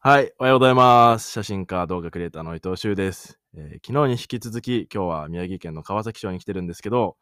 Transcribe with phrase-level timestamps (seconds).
[0.00, 1.32] はい、おはようございます。
[1.32, 7.16] 写真家、動画クリエイターの伊藤修です、えー昨日に引き続き、今日は宮城県の川崎町に来てるんですけど、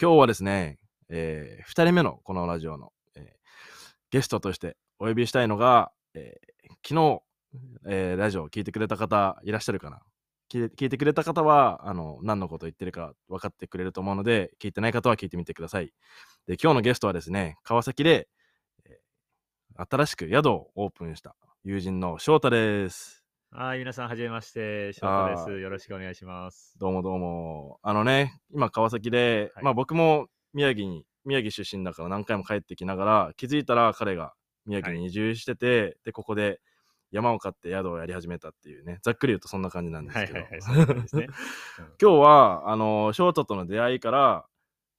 [0.00, 3.24] 今日はですね、え2人目のこのラジオの、えー
[4.12, 7.20] ゲストとしてお呼びしたいのが、えー昨日、
[7.88, 10.00] えーラジオを聞いてくれた方いらっしゃるかな。
[10.48, 15.92] 聞いてくれた方はあの何のこと言ってるか分かってくれると思うので聞いてない方は聞いてみてください。
[16.46, 18.28] で今日のゲストはですね川崎で、
[18.84, 19.00] え
[19.90, 23.22] 新しく宿をオープンした友人の翔太です。
[23.50, 25.60] はい、皆さん、はじめまして、翔太です。
[25.60, 26.74] よろしくお願いします。
[26.78, 27.78] どうもどうも。
[27.82, 29.64] あのね今川崎で、はい。
[29.64, 34.32] まあ僕も宮城に宮城出身だから何回も帰ってきながら気づいたら彼が
[34.64, 36.60] 宮城に移住してて、でここで
[37.10, 40.38] 山を買って宿をやり始めたっていうねざっくり言うとそんな感じなんですけど。
[40.40, 41.28] 今
[41.98, 44.46] 日はあの翔太との出会いから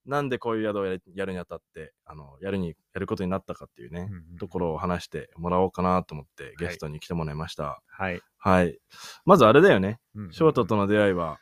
[0.05, 4.37] なんでこういう宿をやるにあたってあのやるにやることになったかっていうね、うんうん。
[4.37, 7.81] ところを話してもらおうかなと思ってゲストに来てもらいました。
[7.87, 8.21] はい。
[8.37, 8.79] はい、
[9.25, 9.99] まずあれだよね。
[10.15, 11.39] うんうん翔太との出会いは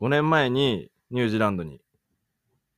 [0.00, 1.80] 5年前にニュージーランドに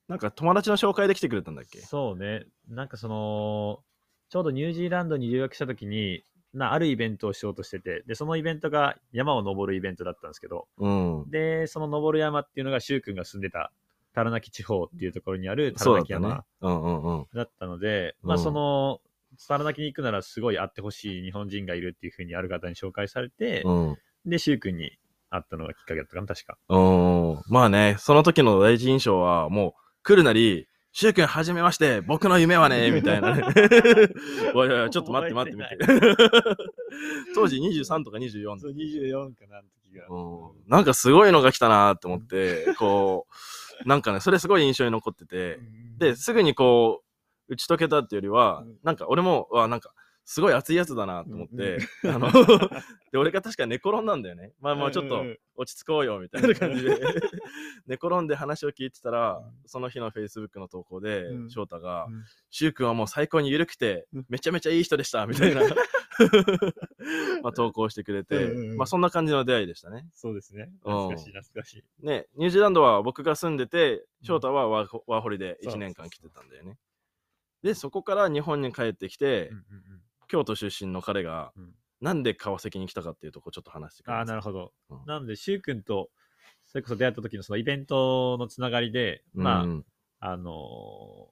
[0.07, 1.81] なんか友達の紹介で来てくれたんだっけ？
[1.81, 3.83] そうね、なんかその、
[4.29, 11.31] ちょうどニュージーランドに留学したときに、なあるイベントをしようとしてて、で、そのイベントが山を登るイベントだったんですけど、うん。
[11.31, 13.73] で、その登る山っていうのが、シュウ君が住んでた、
[14.15, 19.01] タラナキ地方っていうところにあるタラナキ山だったので、まあうんその、
[19.49, 23.97] タラナキに行くならすごい会ってほしい日本人がいるっていうふうにある方に紹介されて、うん。
[24.25, 24.93] で、シュウ君に
[25.31, 26.57] 会ったのがきっかけだったかな、確か。
[26.69, 27.43] うん。
[27.49, 29.73] まあねその時の第一印象はもう
[30.05, 33.35] 来るなり「しゅうくんはじめまして僕の夢はね」 みたいな。
[33.37, 33.43] ね
[34.55, 35.87] おいおいちょっと待って待って待って
[37.35, 40.07] 当時23とか24そう、24かな、時が。
[40.09, 40.69] うん。
[40.69, 43.35] なんかすごいのが来たなって思ってこう
[43.85, 45.61] なんかねそれすごい印象に残ってて。
[45.99, 47.03] ですぐにこ
[47.49, 48.77] う打ち解けたっていうよりは、うん。
[48.83, 49.93] なんか俺もわなんか
[50.27, 52.31] すごい熱いやつだなと思って、あの
[53.13, 54.53] で俺が確か寝転んだんだよね。
[54.61, 56.99] まあまあちょっとうんうん落ち着こうよみたいな感じで。
[57.87, 59.53] 寝転んで話を聞いてたら、うん。
[59.67, 61.51] その日のフェイスブックの投稿で、うん。
[61.51, 64.27] 翔太がうん「しゅうくんはもう最高に緩くてうん。
[64.29, 65.61] めちゃめちゃいい人でした」みたいな
[67.43, 68.77] まあ投稿してくれて、うんうんうん。
[68.79, 70.09] まあそんな感じの出会いでしたね。
[70.15, 70.73] そうですね。
[70.85, 71.09] うん。
[71.11, 71.85] 懐かしい、懐かしい。
[72.07, 76.79] ね、ニュージーランドは僕が住んでて、翔太はワーホワーホリで1そう年間来てたんだよね。
[77.63, 84.73] で、そこから日本に帰ってきて、うんうん京都出身の彼が、うんなんで川崎に来たかっていうとこちょっと話してくうん、ああ、れますなるほど。
[84.91, 86.11] うんなので、シュウ君と、
[86.67, 89.87] それこそ出会った時のそのイベントのつながりで、まあ、うん
[90.21, 91.31] あの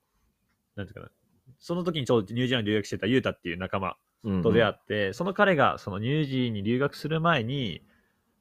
[0.75, 1.11] ーなんていうかな、
[1.59, 7.83] その時にちょうどニュージーランドに留学してたユータっていう仲間うんと出会って、その彼がそのニュージーに留学する前に、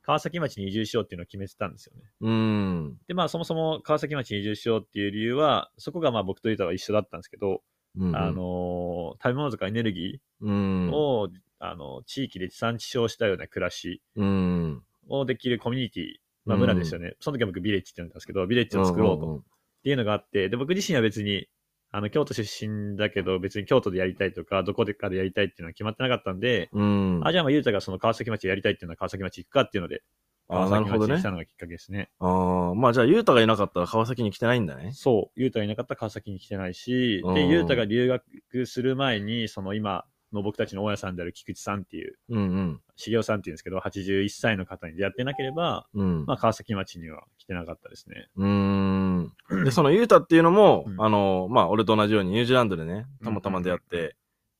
[0.04, 2.04] 川崎町に移住しようっていうのを決めてたんですよね。
[2.22, 2.98] うん。
[3.08, 7.62] で、まあ、そもそも川崎町に移住しようっていう理由は、そこがまあ僕とユータは一緒だったんですけど、
[7.98, 10.92] うんあ、のー食べ物とかエネルギうんー。
[10.92, 11.30] を、
[11.60, 14.84] あの地域で地産地消したような暮らしうん。
[15.08, 16.06] をできるコミュニティ、
[16.46, 17.16] まあ、村ですよね。
[17.20, 19.42] その時は僕ビレッジって呼んだんですけど、ビレッジを作ろうとっ
[19.84, 21.48] ていうのがあって、で、僕自身は別に、
[21.92, 27.18] あの、京都出身だけど、別に京都でやりたいとか、どこでかでやりたいっていうのは決まってなかったんで、うん。
[27.18, 27.28] うん。
[27.28, 30.02] あ、じゃあまあ、ゆうたがその川崎町でやりたいっていうのは川崎町行くかっていうので、
[30.48, 32.10] あ川崎なるほどねしたのがきっかけですね。
[32.20, 34.92] ああ、まあじゃあ、ゆうたがいなかったら川崎に来てないんだね。
[34.94, 42.82] そう、ゆうたがいなかったら川崎に来てないし、うんで、ゆうたが留学する前に、その今の僕たちの大家さんである菊池さんっていう、うんうん。
[42.96, 46.26] 茂雄さんっていうんですけど、81歳の方に出会ってなければ、うん。
[46.26, 48.28] まあ、川崎町には来てなかったですね。
[48.36, 49.34] うーん。
[49.64, 54.12] で、そのユータっていうのも、うんあの、まあ、俺と同じようにニュージーランドでね、たまたま出会って、うんうん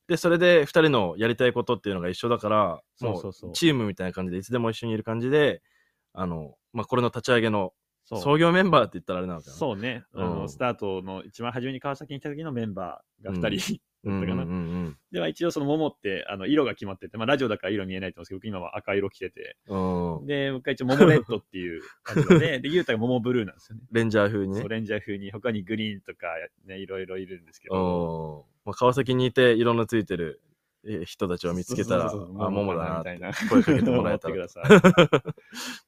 [0.08, 5.62] で、それで2人のやりたいことっていうのが一緒だから、もそうそうそううチームみたいな感じでいつでも一緒にいる感じで、
[6.14, 7.72] あの、まあ、これの立ち上げの
[8.04, 9.56] 創業メンバーって言ったらあれなのかな。
[9.56, 14.42] そうね、あうんのスタートの一番初めに川崎に来た時のメンバーが2人、うんうんだったかな。
[14.42, 20.18] うんでは一応その桃ってあの色が決まってて、まあ、ラジオだから色見えないと思うんですけど、僕今は赤色着てて、うん。
[20.18, 20.26] うん。
[20.26, 23.84] で、僕は一応桃レッドっていう 感じで、で、ゆうたが桃ブルーなんですよね。
[23.92, 24.64] レンジャー風にね。
[24.68, 26.26] レンジャー風に、他にグリーンとか、
[26.64, 28.52] ね、いろいろいるんですけうど、ん。
[28.64, 30.51] まあ、川崎にいて色のついてるえ
[31.04, 33.48] 人たちを見つけたら、そうそうそうあ、桃だなってみたいな。
[33.48, 34.46] 声かけてもらえたら。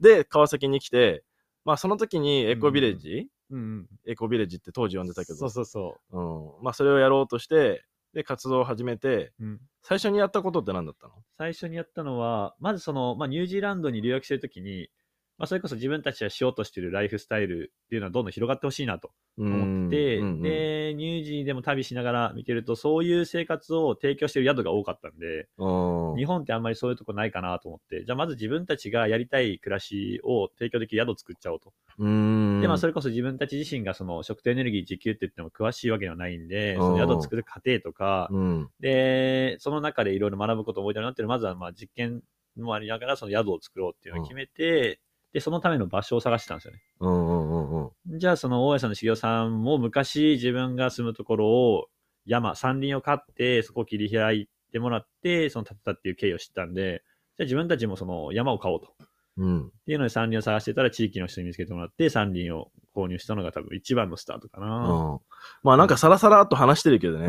[0.01, 1.25] で、川崎に来て、
[1.65, 3.89] まあ、その時にエコビレッジ、うんうん。
[4.07, 9.45] エコビレッジって当時呼んでたけど、そうそうそうん、まあそれをやろうとしてで活動を始めてう。
[9.45, 11.15] うん最初にやったことって何だったの？
[11.37, 14.89] 最初にやったのは、まずその、まあ、ニュージーランドに留学してるときに、
[15.37, 20.43] まあ、それこそ自分たちがしようとしてるライフスタイルっていうのはどんどん広がってほしいなと思ってて、うんうんうん。
[20.43, 25.69] で、ニュージーでも旅しながら見てると、そういう生活を提供してる宿が多かったんで、う
[26.13, 31.73] ん日本ってあんまりそういうとこないかなと思って、じゃあまず自分たちがやりたい暮らしを提供できる宿を作っちゃおうと。
[31.99, 32.61] うん。
[32.61, 36.83] で、まあそれこそ自分たち自身がその食とエネルギー自給って言っても詳しいわけではないんで、うん。
[36.83, 38.69] その宿を作る過程とか、うん。
[38.79, 42.23] で、その中でいろいろ学ぶことを覚えたようになってる、まずはまあ実験
[42.57, 45.01] もありながらその宿を作ろうっていうのを決めて、
[45.35, 46.81] で、そのための場所を探してたんですよね。
[47.01, 48.19] うんうんうんうん。
[48.19, 51.87] じゃあ、その大家さんの修行さんも昔自分が住むところを
[52.25, 57.03] 山、山林を買って、そこを切り開いてもらって、その建てたっていう経緯を知ったんで、
[57.37, 58.87] じゃあ自分たちもその山を買おうと。
[58.87, 59.71] っうん。
[59.85, 64.67] ていうので山林を探してたら地域の人に見つけてもらって、山林を購入したのが多分一番のスタートかな。
[64.89, 65.19] うん。
[65.65, 67.27] まあなんかさらさらっと話してるけどね、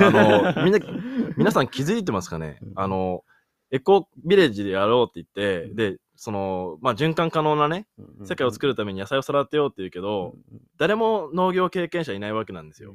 [0.00, 0.10] あ
[0.56, 0.80] のみんな
[1.38, 2.58] 皆さん気づいてますかね？
[2.60, 2.72] うん。
[2.74, 3.22] あの
[3.70, 7.86] エコビレッジでやろうって言って、でそのまあ循環可能なね
[8.24, 10.34] 世界を作るるために野菜を育てようって言うけど、
[10.78, 12.94] 誰も農業経験者いないわけなんですよ。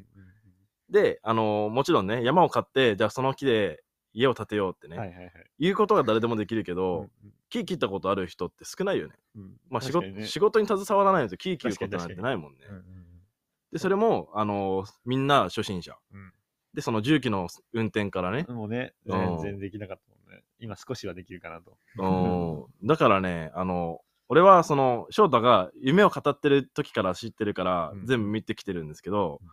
[0.89, 3.83] であのもちろんね山を買ってじゃあその木で
[4.13, 5.33] 家を建てようってね、はいはいはい。
[5.59, 9.15] いうことが誰でもできるけど、うん木切ったことある人って少ないよね。
[9.35, 12.59] うんまあ仕事,、ね仕事に携わらないと木切ることなんてないもんね。
[12.69, 12.83] うんうん
[13.71, 15.97] でそれもあのみんな初心者。
[16.13, 16.31] うん
[16.75, 20.18] でその重機の運転からね、うんもうね、うん全然できなかったも。
[20.59, 21.77] 今少しはできるかなと。
[21.97, 29.47] うんだからねあの俺はその翔太が夢を語ってる時から知ってるから、うん全部見てきてるんですけど、うん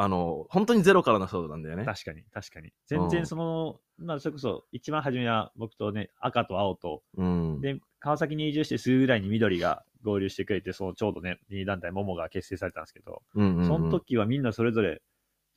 [0.00, 1.84] あの本当にゼロからのスタートなんだよね。
[1.84, 2.70] 確かに、確かに。
[2.86, 15.02] 全然その、まあ、それこそ、一番初めは僕とね、赤と青と、うん、で、川崎に移住してすぐぐらいに緑が合流してくれて、そのちょうどね、2団体、モモが結成されたんですけど、うんうんうんその時はみんなそれぞれ、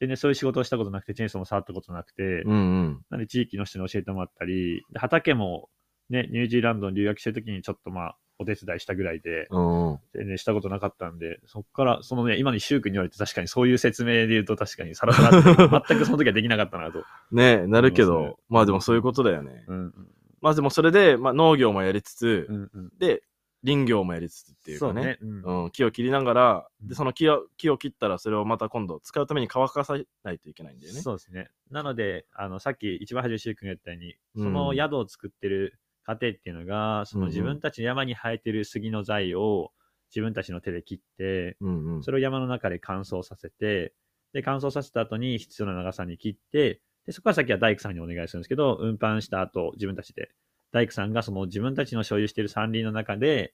[0.02, 5.70] 全然そういう仕事をしたことなくて、チェーンソーも触ったことなくて、うんうんなんで地域の人に教えてもらったり、で畑も
[6.10, 9.60] ね、ニュージーランドに留学してる時にちょっとまあ、お手伝いしたぐらいで、う
[9.94, 15.56] ん全然したことなかったんで、そっから、そのね、今にシュウ君に言われて確かにそういう説明で言うと確かにさらさらって、
[15.96, 17.04] 全くその時はできなかったなと。
[17.32, 19.66] ねなるけど、まあでもそういうことだよね。
[19.68, 19.94] うん。
[20.42, 22.92] まあでもそれで、まあ、農業もやりつつ、うんうん。
[22.98, 23.22] で
[23.64, 25.18] 林業もやりつつっていうかねね。
[25.22, 31.02] うんうん、木を切りながら、うんでその木を木を切ったらそれをまた今度使うために乾かさないといけないんだよね。
[31.02, 31.50] そうですね。
[31.70, 39.72] なので、あの、さっき一番初めにシュウ君が言ったように、うんその宿を作ってる過程っていうのが、その自分たちの山に生えてる杉の材を
[40.10, 43.94] 自分たちの手で切って、うんうんそれを山の中で乾燥させて、
[44.34, 50.32] で、乾燥させた後に必要な長さに切って、で、そこから先は大工さんにお願いするんですけど、運搬した後、自分たちで、
[50.72, 53.54] 大工さんがその自分たちの所有している山林の中で、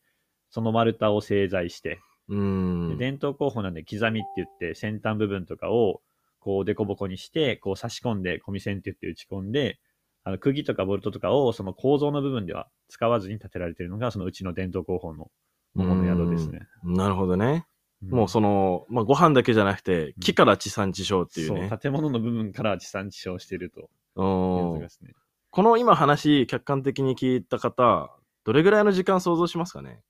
[0.49, 1.99] その丸太を製材して、
[2.29, 6.01] うんで伝統工法なんで刻みって言って先端部分とかを
[6.39, 9.79] こうデコボコにしてこう差し込んでコミ線って言って打ち込んで
[10.23, 15.31] あの釘とかボルトとかをその構造の部分では使わずに建てられているのがそのうちの伝統工法の
[15.73, 16.67] 桃の宿ですね。
[16.83, 17.65] うんなるほどね。
[18.05, 21.69] んもうその、まあ、ご飯だけじゃなくてうん木から地産地消っていうね。
[21.69, 23.83] そう建物の部分から地産地消しているとい
[24.17, 25.13] ううんやつですね。
[25.51, 28.11] この今話客観的に聞いた方
[28.43, 30.01] どれぐらいの時間想像しますかね？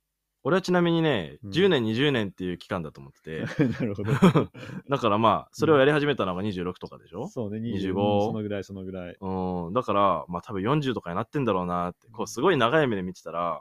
[0.44, 4.12] 俺はちなみにね、うん10年20年っていう期間だと思ってて なるほど。
[4.90, 9.18] だからまあそれをやり始めたのが26とかでしょ、そうね、25 25そのぐらい、そのぐらい。
[9.20, 13.60] うん、だから、まあ多分40とかになってんだろうなって、こうすごい長い目で見てたら、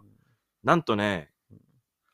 [0.62, 1.31] なんとね、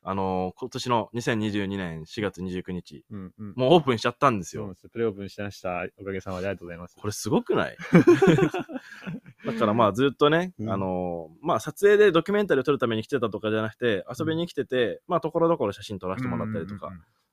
[0.04, 3.52] あのー今年の2022年4月29日、うんうん。
[3.56, 4.74] もうオープンしちゃったんですよ。
[4.90, 5.86] プレオープンしてました。
[6.00, 6.96] おかげさまでありがとうございます。
[6.96, 7.76] これすごくない？
[9.44, 10.70] だからまあずっとね、うん。
[10.70, 16.92] あのーまあ撮影でドキュメンタリーを撮るために来てたとかじゃなくて、遊びに来てて、まあところどころ写真撮らせてもらったりとか、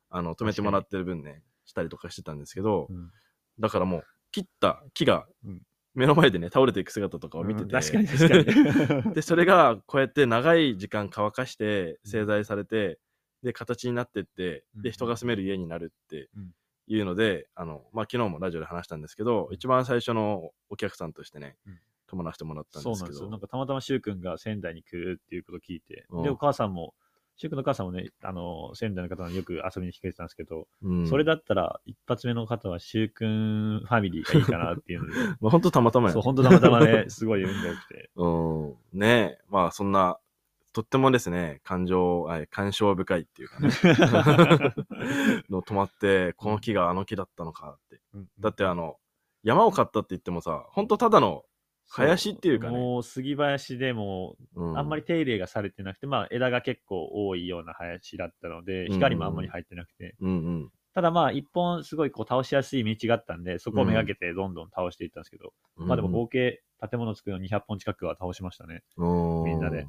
[0.10, 2.96] あの、止めてもらってる分ね、したりとかしてたんですけど、うん。
[2.96, 3.12] うんうん。
[3.60, 5.62] だからもう切った木がうん。
[5.96, 7.82] 目の前でね、倒れていく姿とかを見てて、うん。
[7.82, 8.30] 確かに確
[8.94, 9.14] かに。
[9.14, 13.00] で、それがこうやって長い時間乾かして製材されて、
[13.44, 14.92] で、形になってって、で、うん。
[14.92, 16.54] 人が住める家になるってうん。
[16.88, 23.30] いうので、あの、まあ、昨日もラジオで話したんですけど、一番最初のお客さんとしてねうん、泊まらせてもらったんですけそうなんですよ。
[23.30, 26.24] などん、かたまたましゅうくんが仙台に来るっていうことを聞いて、うん。
[26.24, 26.94] で、お母さんも、
[27.38, 31.08] しゅうくんのお母さんもね、あの、仙台の方によく遊びに来てたんですけど、うん。
[31.08, 38.10] それだったら、一発目の方はしゅうくんファミリーがいいかなっていうので、 まあ、本当たまたまやそう、本当たまたまね、すごい運が良くて。
[38.18, 39.00] うん。
[39.00, 40.20] ねえ、まあ、そんな、
[40.74, 43.70] とってもですね、感情、あ感傷深いっていうかね、
[45.50, 48.02] の止まって、この木があの木だったのかって。
[48.40, 48.98] だってあの、
[49.44, 51.44] 山を買ったって言ってもさ、ほんとただの、
[51.90, 52.78] 林っていうかね。
[52.78, 60.72] もう杉林でも、うん、あんまり手入れがされてなくて、まあ枝が結構多いような林だったので、うん光もあんまり入ってなくて、うんうん。
[60.94, 68.84] ただまあ、一本すごいこう倒しやすい道があったんで、そこをめがけてどんどん倒していったんですけど、まあでも合計建物作るの200本近くは倒しましたね。
[68.98, 69.88] みんなで。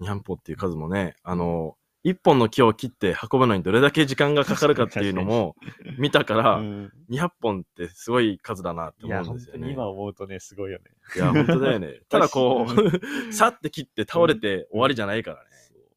[0.00, 1.76] 200本っていう数もね、あの、
[2.08, 5.56] 一本の木を切って運ぶのにどれだけ時間がかかるかっていうのも
[5.98, 6.60] 見たから、
[7.10, 9.66] 200本ってすごい数だなって思うんですよね。
[9.66, 10.84] いや、今思うとね、すごいよね。
[11.14, 12.00] いや、本当だよね。
[12.08, 15.50] ただこう、さって切って倒れて終わりじゃないからね。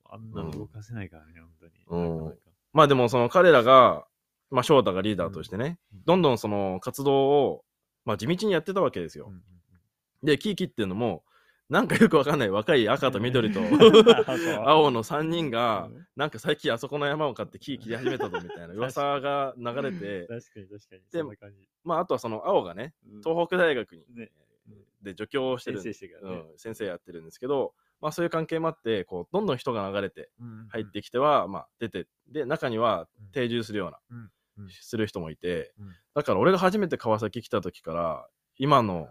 [0.09, 1.49] あんなの動かせないからね、本
[1.87, 2.05] 当に。
[2.25, 2.37] うん、
[2.73, 4.05] まあでもその彼らが、
[4.49, 7.63] まあ翔太がリーダーとしてね、どんどんその活動を、
[8.03, 9.31] まあ地道にやってたわけですよ。
[10.23, 11.23] で、キーキっていうのも、
[11.71, 12.49] なんかよくわかんない。
[12.49, 13.61] 若い赤と緑と
[14.67, 21.01] 青の3人が、なんか最近あそこの山を買って木切り始めたぞみたいな 噂が流れて、確かに確かに。
[21.11, 21.23] で、
[21.85, 24.31] まああとはその青がね、東北大学に、ね、
[25.01, 30.29] で助教をしてる先生,、うん、先生やってるんですけど、まあそういう関係もあって、こう、どんどん人が流れて
[30.71, 33.97] 入ってきては、まあ出て、で、中には定住するよ
[34.57, 35.73] うな、する人もいて、
[36.15, 39.09] だから俺が初めて川崎来た時から、今の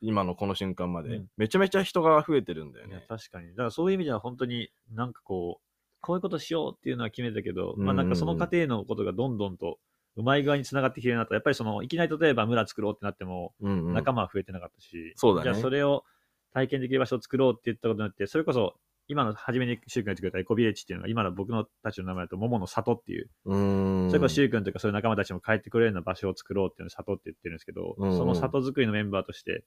[0.00, 3.04] 今のこの瞬間まで、めちゃめちゃ人が増えてるんだよね。
[3.08, 3.50] 確かに。
[3.50, 5.66] だからそういう意味では本当になんかこう、
[6.00, 9.78] こういうことしようっていうのは決めたけど、まあなんかその過程のことがどんどんと
[10.16, 15.50] うまい具合につながってきてるなと、やっぱりそのいきなり例えば村作ろうってなっても、仲間は増えてなかったし、そうだね。
[15.52, 16.04] じゃあそれを
[16.52, 18.74] 体験できる場所を作ろうって言ったことによって、それこそ
[19.08, 29.64] 今の初めにシュウ君が言ってくれたエコビレッジっていうのが、今の僕のたちの名前だと、桃の里っていう、うんそれこそシュウ君とかそういう仲間たちも帰ってくれるような場所を作ろうっていうのを里って言ってるんですけど、その里作りのメンバーとして、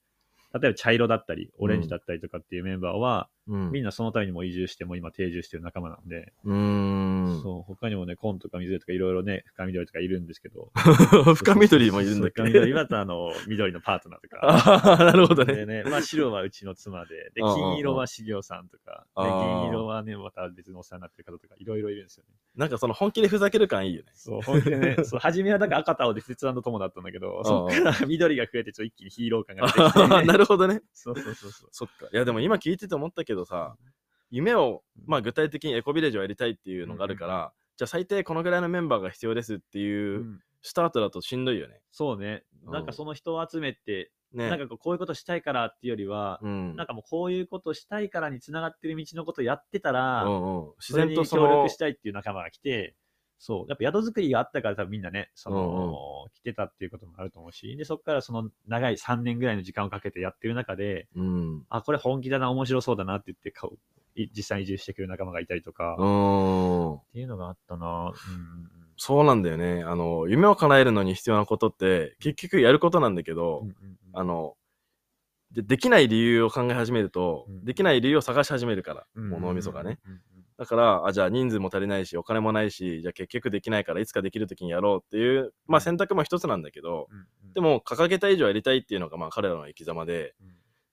[0.53, 10.71] 例えば茶色だったり、オレンジだったりとかっていうメンバーは、うん、みんなそのためにも移住しても今定住してる仲間なんで、うんそう、他にもね、紺とか水とかいろいろね、深緑とかいるんですけど。
[11.35, 12.41] 深緑もいるんだけ？
[12.41, 12.43] ど。
[12.45, 14.39] 深緑、今とあの、緑のパートナーとか。
[14.47, 15.55] ああ、なるほどね。
[15.55, 22.35] でね、まあ白はうちの妻で、で、金色は修行さんとか、で、銀色はね、また別のお世話になってる方とか、いろいろいるんですよね。
[22.55, 24.11] なんかその本気でふざける感いいよね。
[24.13, 30.25] そう、本気でね、 そう、初めはだから赤と青で切断の友だったんだけど、そっから緑が増えてちょっと一気にヒーロー感が出てきて、ね。
[30.25, 30.81] なるほどね。
[30.93, 31.69] そうそうそうそう。
[31.71, 32.07] そっか。
[32.11, 33.75] いやでも今聞いてて思ったけどさ、
[34.29, 41.81] 夢を、まあ、具体的にエコビレッジをやりたいっていうのがあるから、じゃあ最低このぐらいのメンバーが必要ですっていうスタートだとしんどいよね。
[41.91, 42.43] そうね。
[42.65, 52.95] なんかその人を集めて、ね、なんかこういうことしたいからっていうよりは、うん、なんかもうこういうことしたいからにつながってる道のことをやってたら、うんうん、自然と協力したいっていう仲間が来て、
[53.45, 53.65] そう。
[53.67, 55.93] やっぱ宿作りがあったから多分みんなね、その、うんうん、
[56.33, 63.53] 来てたっていうこともあると思うし、で、そこからその長い3年ぐらいの時間をかけてやってる中で、うん、あ、これ本気だな、面白そうだなって言って、
[64.33, 68.13] 実際に移住してくる仲間がいたりとか、っていうのがあったな、うん、
[68.95, 69.83] そうなんだよね。
[69.83, 74.55] あの、夢を叶えるのに必要なことって、結局やることなんだけど、うんうんうん、あの、
[75.51, 79.99] でできない理由を考え始めると、うん、できない理由を探し始めるから、うん、もう脳みそがね。
[80.57, 87.07] だから、あ、じゃあ人数も足りないし、お金もないし、じゃあ結局できないからいつかできる時にやろうっていう、まあ選択も一つなんだけど、
[87.53, 90.35] でも掲げた以上やりたいっていうのがまあ彼らの生き様で、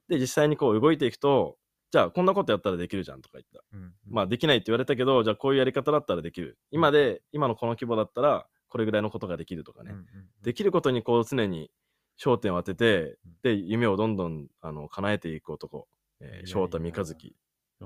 [0.09, 1.57] で、実際にこう動いていくと、
[1.91, 3.63] じゃあこんなことやったらできるじゃんとか言った。
[3.73, 6.59] うんうん、まあできないって言われたけど、じゃあこういうやり方だったらできる。
[6.71, 9.91] 今で、今のこの規模だったら、これぐらいのことができるとかね。
[9.91, 11.71] うんうんうん、できることにこう常に
[12.21, 15.89] 焦点を当てて、で、夢をどんどんあの叶えていく男、
[16.21, 17.37] えー、翔太三日月。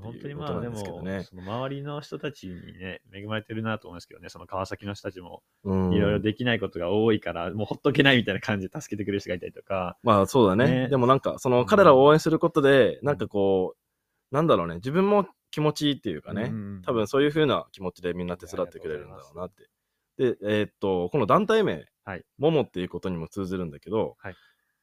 [0.00, 9.96] 本当にまあでも、ね、その周りの人たちにね、恵まれてるなと思うんですけどね、その川崎の人たちも、いろいろできないことが多いから、もうほっとけないみたいな感じで助けてくれる人がいたりとか。
[10.02, 10.66] まあそうだね。
[10.66, 10.88] ね。
[10.88, 19.68] でもなんか、その彼らを応援することで、なんかこう、なんだろうね、自分も気持ちいいっていうかね、うん、多分そういう風な気持ちでみんな手伝ってくれるんだろうなって。
[20.16, 24.34] で、えー、っと、この団体名、はい、ももっていうことにも通ずるんだけど、はい、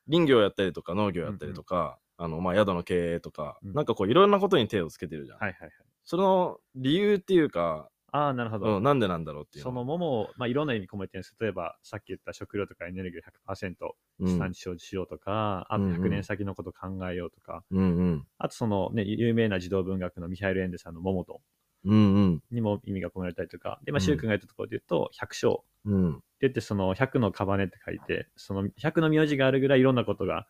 [0.10, 5.37] 林業やったりとか農業やったりとか、うんうん、あの、まあ、宿の経営とか、うん、なんかこういろんなことに手をつけてるじゃん。
[5.39, 5.71] はいはいはい。
[6.03, 8.83] その理由っていうか、ああ、なるほど、うん。
[8.83, 9.63] なんでなんだろうっていう。
[9.63, 13.73] その桃を、まあ、いろんな意味込めてるんです例えば、さっき言った食料とかエネルギーを100%
[14.27, 21.41] 地産地消しようとか、うん、あと100年先のこと考えようとか、うんうん、あとそのね、有名な児童文学のミハイル・エンデさんの桃と、
[21.85, 25.59] うんうん、にも意味が込められたりとか、で、まあ、シュウ君が言ったところで言うと、百姓。
[25.85, 30.45] うん、って言って、その100のカバネって書いて、その100の名字があるぐらいいろんなことが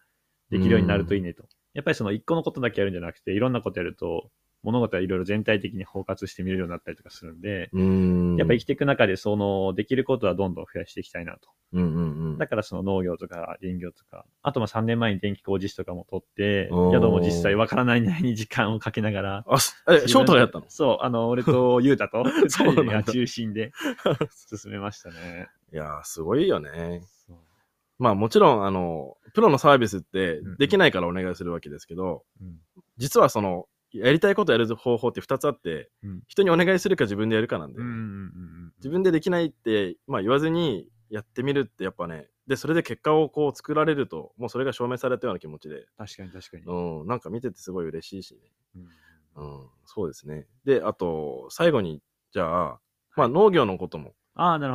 [0.49, 1.45] できるようになるといいねと。
[1.73, 4.29] やっぱりその1個のことだけやるんじゃなくて、いろんなことやると、
[4.63, 11.49] 物事はいろいろ全体的に包括して見れるようになったりとかするんで、んやっぱ生きていく中で、その、できることはどんどん増やしていきたいなと。
[11.73, 11.99] うんうんう
[12.33, 19.45] ん、だからその農業とか林業とか、あとまあ3年前に電気工事士とかも取って、宿も実際わからないなりに時間をかけながら。
[19.47, 19.57] あ、
[19.93, 20.65] え、翔太がやったの？
[20.67, 23.71] そう、あの、俺とゆうたと、 そうが中心で
[24.59, 25.47] 進めましたね。
[25.71, 27.01] いやー、すごいよね。
[28.01, 32.57] まあもちろん、あの、プロのサービスってできないからお願いするわけですけど、うん、
[32.97, 37.79] 実はその、やりたいことやる方法って2つあって、うん、人にお願いするか自分でやるかなんで、
[38.77, 46.63] 自分でできないって、まあ、言わずにやってみるってやっぱね、で、それで結果をこう作られると、もうそれが証明されたような気持ちで、確かに確かに。
[46.65, 48.39] うん、なんか見ててすごい嬉しいしね。
[48.77, 48.87] うん
[49.35, 50.47] うん、そうですね。
[50.65, 52.01] で、あと、最後に、
[52.33, 52.79] じゃあ、
[53.15, 54.13] まあ農業のことも。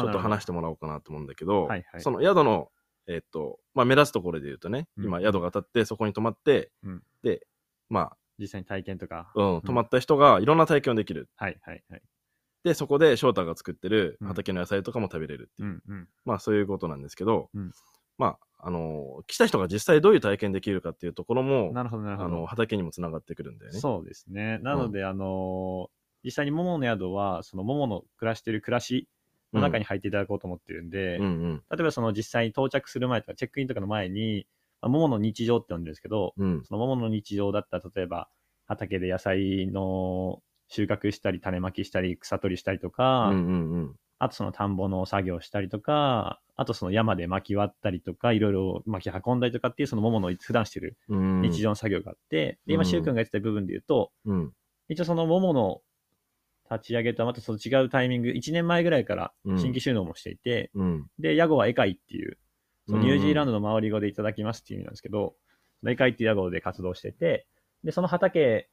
[0.02, 2.00] ちょっと話ししてもらおうかなと思うんだけど、はいはい。
[2.02, 2.70] その宿の、
[3.08, 7.46] えっと、まあ目立つところで言うとね、うん今宿が当たってそこに泊まって、うんで、
[7.88, 9.32] ま実際に体験とか。
[9.34, 11.28] あ、うん、泊まった人がいろんな体験をできる。
[11.36, 12.02] はいはいはい。
[12.64, 16.08] で、そこで翔太が作ってるうん畑の野菜とかも食べれるっていう、うんうん。
[16.24, 17.72] まあそういうことなんですけど、うん
[18.18, 22.28] まあ、あの来た人が実際どういう体験できるかっていうところも、なるほどなるほど。
[22.28, 23.78] あの畑にもつながってくるんだよね。
[23.78, 24.58] そうですね。
[24.58, 29.06] なので、あのー実際に桃の宿は、その桃の暮らしてる暮らし
[29.52, 31.62] の中に入っていただこうと思ってるんで、うんうん。
[31.70, 34.46] 例えばその実際に到着する前とか、チェックインとかの前に、
[34.80, 36.64] まあ桃の日常って呼んでるんですけど、うん。
[36.64, 38.28] その桃の日常だったら、例えば
[38.66, 51.50] 畑で野菜の収穫したり、種まきしたり、草取りしたりとか、うんうんあとその田んぼの作業したりとか、あとその山で巻き割ったりとか、いろいろ巻き運んだりとかっていうその桃の普段してるうんうん。
[51.50, 52.86] 日常の作業があって、で、今、うん。
[52.86, 54.52] シュウ君が言ってた部分で言うと、うん。
[54.88, 55.82] 一応その桃の
[56.70, 59.58] 立ち上げとはまたその違うタイミング、1年前ぐらいからうん。
[59.58, 61.06] 新規収納もしていて、うん。
[61.18, 62.38] で、ヤゴはエカイっていう、
[62.86, 63.06] そのうん。
[63.06, 65.34] ニュージーランドの周り語でいただきますっていう意味なんですけど、
[65.86, 67.46] エカイっていうヤゴで活動してて、
[67.84, 68.68] で、その畑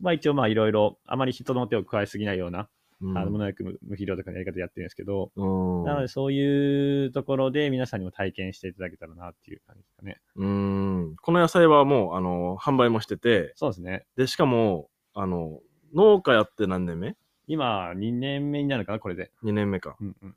[0.00, 2.68] は一応まあいろいろ、あまり人の手を加えすぎないような、
[3.00, 3.18] うん。
[3.18, 5.44] あの無農薬無無肥料とかのやり方やってるんですけど、う
[5.82, 5.84] ん。
[5.84, 10.20] なのでそういうところで皆さんにも体験していただけたらなっていう感じですかね。
[10.36, 11.16] うん。
[11.20, 14.06] この野菜はもうあの販売もしててそうですね。
[14.16, 15.58] でしかもあの
[15.94, 17.16] 農家やって何年目？
[17.52, 19.30] 今、2年目になるかな、これで。
[19.44, 19.96] 2年目か。
[20.00, 20.34] うんうん。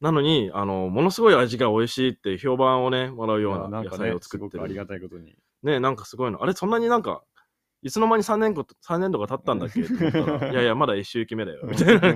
[0.00, 5.34] なのにあのものすごい味が美味しいって評判をねもらうような野菜を、作ってすごくありがるたいことに。
[5.64, 6.40] ねなんかすごいの。
[6.42, 7.24] あれそんなになんか
[7.82, 9.80] いつの間に3年こ3年とか経ったんだっけ？
[10.52, 11.62] いやいやまだ1周期目だよ。
[11.64, 12.14] みたいな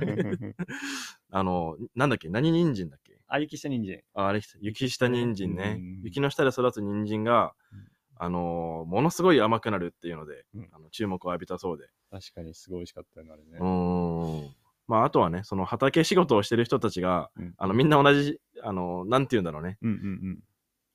[1.30, 2.28] あのなんだっけ？
[2.28, 3.18] 何人参だっけ？
[3.26, 4.00] あ、雪下人参。
[4.14, 5.76] ああれ雪下人参ね。
[5.78, 6.00] うん。
[6.04, 7.86] 雪の下で育つ人参がうん
[8.24, 10.68] あのものすごい甘くなるっていうので、うん。
[10.70, 11.88] あの注目を浴びたそうで。
[12.08, 13.58] 確かにすごい美味しかったよね、あれね。
[13.58, 14.54] うーん。
[14.86, 17.54] まああとはねその畑仕事をしてる人たちがうん。
[17.58, 19.76] あのみんな同じあのなんて言うんだろうね。
[19.82, 20.38] うんうん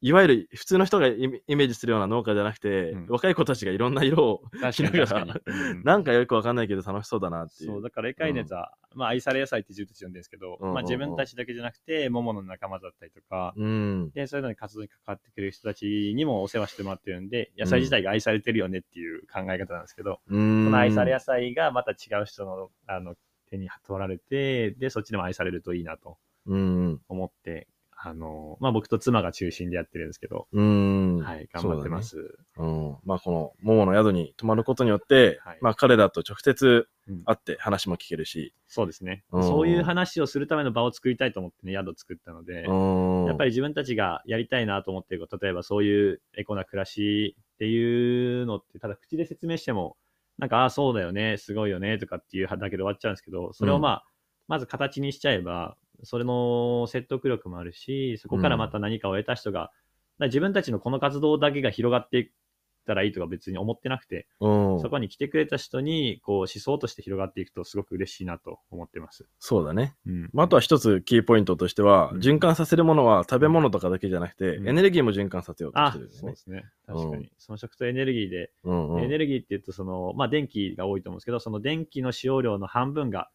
[0.01, 3.07] いわゆる普通の人がイメージするような農家じゃなくて、うん。
[3.07, 4.61] 若い子たちがいろんな色をうん。
[4.61, 5.69] 確かにだか確からに。
[5.71, 5.83] うん。
[5.83, 7.71] なんかよくわかんないけど楽しそうだなっていう。
[7.71, 10.73] そう、だから、エカイネザー、まあ、愛され野菜って自分たち呼んでるんですけど、うんうんうん。
[10.75, 14.11] まあ、自分たちだけじゃなくて、桃の仲間だったりとか、うん。
[14.11, 20.65] で、そういうのに活動に関わってくれる人たちにもお世話してもらってるんで、野菜自体が愛されてるよねっていう考え方なんですけど、うん。
[20.65, 23.15] その愛され野菜がまた違う人のあの
[23.49, 27.01] 手に取られて、で、そっちでも愛されるといいなとうん。
[27.09, 27.67] 思って、
[27.99, 31.17] あの、まあ、僕と妻が中心でやってるんですけど、うん。
[31.17, 32.03] はい、頑張ってま。
[32.03, 32.09] す。
[32.09, 32.23] そう
[32.57, 32.69] だね。
[32.77, 35.57] うん、まあこの桃の宿に泊まることによって、はい。
[35.61, 37.23] まあ彼らと直接うん。
[37.23, 39.23] 会って話も聞けるし、そうですね。
[39.31, 39.43] うん。
[39.43, 49.95] そういう話をするための場を作りたいと思ってね、宿を作ったので、うん、やっぱり自分たちがやりたいなと思ってる例えばそういうエコな暮らしっていうのって、ただ口で説明しても、
[50.37, 54.05] なんか、ああ、そうだよね、すごいよね、とかっていうだけで終わっちゃうんですけど、それをまあ、
[54.47, 59.71] まず形にしちゃえば、それの説得力もあるし、そこからまた何かを得た人が、だか
[60.19, 62.31] ら自分たちのこの活動だけが広がっていっ
[62.87, 69.27] たらいいとか別に思ってなくて、うん、そこに来てくれた人に、こう、思想として広がっていくとすごく嬉しいなと思ってます。
[69.39, 69.95] そうだね。
[70.07, 70.29] うん。
[70.33, 76.19] まあ、あとは一つキーポイントとしては、うん循環させるものは食べ物とかだけじゃなくて、うんエネルギーも循環させようとしあてるんだよね。
[76.19, 76.65] そうですね。
[76.85, 77.31] 確かうんに。
[77.37, 83.29] その食とエネルギーで、うんうんエネルギーって言うと、その、まあ、電気が多いと思うんですけど、その電気の使用量の半分が、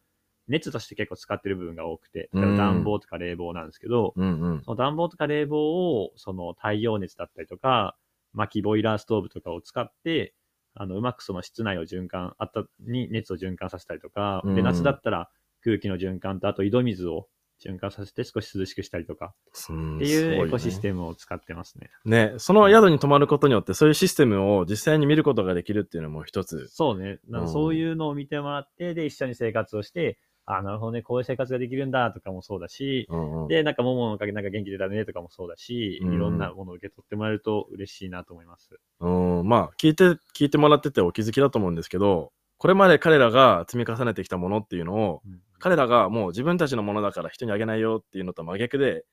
[0.49, 7.97] 熱として結構使ってる部分が多くて、例えばうん暖房とか冷房なんですけど、うんうんその暖房とか冷房を、その太陽熱だったりとか、
[8.33, 10.35] 薪ボイラーストーブとかを使って、
[10.75, 15.31] あの、うまくその室内を循環、あったに熱を循環させたりとか、で、うん夏だったら
[15.63, 17.29] 空気の循環と、あと井戸水を
[17.65, 19.35] 循環させて少し涼しくしたりとか、
[19.71, 21.91] うんっていうエコシステムを使ってますね。
[22.05, 22.33] ね。
[22.33, 26.69] ね、その宿に泊まることによって、そういうシステムを実際に見ることができるっていうのも一つ。
[26.69, 27.21] そうね。
[27.47, 38.79] そういうのを見てもらって、で、一緒に生活をして、あなるほどね、こういう生活ができるんだとかもそうだし、うんうんで、なんか、もものおかげでなんか元気出たねとかもそうだし、うんいろんなものを受け取ってもらえると嬉しいなと思います。
[39.01, 40.05] うん、まあ、聞いて、
[40.37, 45.23] 聞いてもらっててお気づきだと思うんですけど、これまで彼らが積み重ねてきたものっていうのを、
[45.59, 49.05] 彼らがもう自分たちのものだから人にあげないよっていうのと真逆で、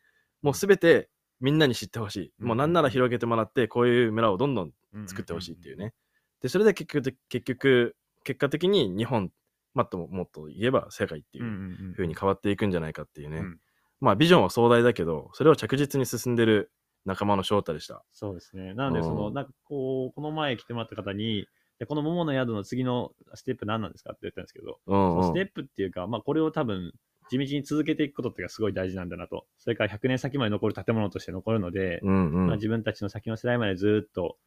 [0.41, 2.33] もうすべてみんなに知ってほしい。
[2.39, 4.71] うんもうなんなら広げてもらって、こういう村をどんどん
[5.07, 5.93] 作ってほしいっていうね。
[6.41, 9.31] で、それで結局、結局、結果的に日本、
[9.73, 13.37] まあ、とももっと言えば世界っていうんうに変わっていくんじゃないかっていうね。
[13.37, 13.59] うん
[14.01, 16.71] まあ、ビジョンは壮大だけど、それを着実に進んでる
[17.05, 18.03] 仲間の翔太でした。
[18.13, 18.73] そうですね。
[18.73, 21.47] なので、うんその、なんかこう、この前来てもらった方に、
[21.79, 25.23] でこの桃の宿の次のステップ何なんですかって言ったんですけど、うん、うん。
[25.23, 26.93] ステップっていうか、まあこれを多分、
[27.29, 29.45] 地道に続けていくことってすごい大事なんだなと。
[29.57, 32.47] それから100年先まで残る建物として残るので、うんうん。
[32.47, 34.37] まあ、自分たちの先の世代までずっと、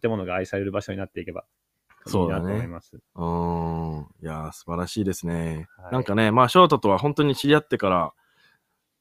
[0.00, 1.44] 建物が愛される場所になっていけば、
[2.06, 2.96] いいうだねと思います。
[2.96, 4.06] うーん。
[4.22, 5.68] いやー、素晴らしいですね。
[5.76, 8.12] はいなんかね、まあ、翔太とは本当に知り合ってから、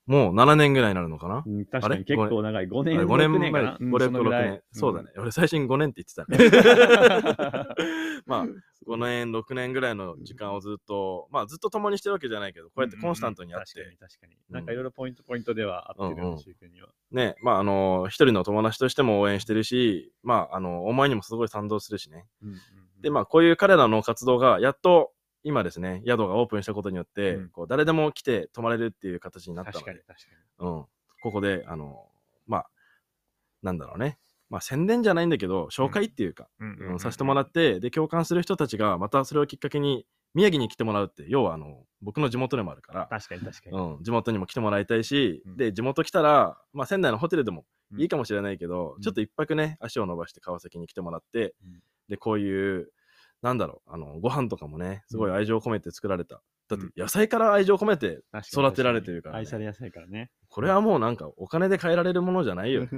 [0.07, 1.43] もう7年ぐらいになるのかな？
[1.45, 2.67] うん確かに結構長い。
[2.67, 4.61] 5年、5年6前、年かな？5年、6そのぐらい年。
[4.71, 5.09] そうだね。。
[5.17, 7.75] 俺最初に5年って言ってたね。
[8.25, 8.45] まあ、
[8.87, 14.53] 5年、6年ぐらいの時間をずっと、まあずっと共にしてるわけじゃないけど、こうやってコンスタントにやって、うんうんうん確かに確かに。
[14.53, 22.25] なんかいろいろポイントポイントでは合ってるようんうんね、まああの、一人の友達としても応援してるし、まああの、思いにもすごい賛同するしね。
[22.41, 22.55] うん
[23.01, 25.11] で、まあこういう彼らの活動が、やっと
[25.43, 27.49] 今ですね、宿がオープンしたことによって、うん。
[27.49, 30.85] こう誰でも来て泊まれるっていう形になったので確かに、確かうん、
[31.21, 32.05] ここで、あの、
[32.45, 32.69] まあ、
[33.61, 34.17] なんだろうね。
[34.49, 36.47] まあ宣伝じゃないんだけど、紹介っていうか、
[36.99, 43.77] させてもらって、で、共感する人たちが、またそれをきっかけに、宮城に来てもらうって、要は、あの、僕の地元でもあるから、確かに確かに。
[43.77, 45.57] うん、地元にも来てもらいたいし、うん。
[45.57, 48.01] で、地元来たら、まあ、仙台のホテルでもうん。
[48.01, 49.01] いいかもしれないけど、うん。
[49.01, 52.91] ちょっと一泊ね、足を伸ばして川崎に来てもらって、うんで、こういう、
[53.41, 56.41] なんだろう、あの、ご飯とかもね、すごい愛情を込めて作られた。
[56.69, 58.19] だってうん、野菜から愛情を込めて、
[58.51, 60.31] 育てられてるからね愛されやすいからね。
[60.49, 62.89] これはもうなんか、お金で買えられるものじゃないよね。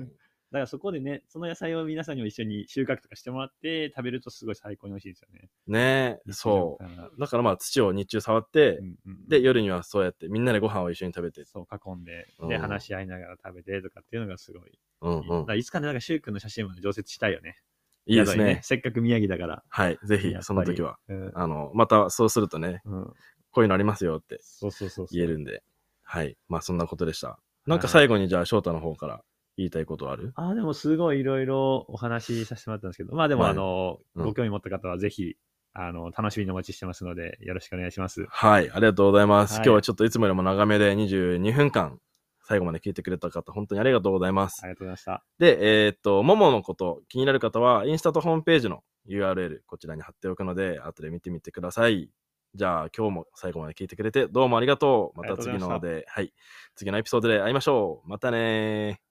[0.51, 5.49] だからそこでね、その野菜を皆さんにも一緒に収穫とかしてもらって食べるとすごい最高に美味しいですよね。
[5.67, 7.19] ねそう。
[7.19, 11.45] だからまあ、土を日中触って、うんうんで、夜にはそうやってみんなでご飯を一緒に食べて。
[11.45, 14.79] そう囲んで、うんで、話し合いながら食べてとかっていうのがすごい。
[15.01, 15.45] うんうんだか。
[15.49, 17.57] らいつかね、なんか、シュウ君の写真も常設したいよね。
[18.09, 18.59] いいですね。
[18.63, 19.63] せっかく宮城だから。
[19.69, 19.99] はい。
[20.03, 20.97] ぜひその時は。
[21.07, 23.13] うんあの、またそうするとね、うん
[23.51, 25.07] こういうのありますよってそうそうそう。
[25.11, 25.63] 言えるんで。
[26.03, 26.37] はい。
[26.49, 27.39] まあ、そんなことでした。
[27.65, 29.21] なんか最後にじゃあ、翔太の方から
[29.57, 30.33] 言いたいことある？
[30.35, 35.35] ああ、でもすごいいろいろお話しさせてもらったんですけど、まあでも、はいあの、うんご興味持った方はぜひ、
[35.73, 38.25] あの、楽しみにお待ちしてますので、よろしくお願いします。
[38.29, 38.69] はい。
[38.69, 39.55] ありがとうございます。
[39.55, 41.99] はい今日はちょっといつもよりも長めで22分間、
[42.49, 44.65] 最後まで聞いてくれた方、本当にありがとうございますあ。
[44.65, 45.23] りがとうございました。
[45.37, 52.09] で、えーっと、もものこと気になる方は、インスタとホームページの URL こちらに貼っておくので、後で見てみてください。
[52.55, 55.19] じゃあ、今日も最後まで聞いてくれてどうもありがとう。
[55.19, 56.33] また次ので、はい。
[56.73, 58.09] 次のエピソードで会いましょう。
[58.09, 59.08] またねー。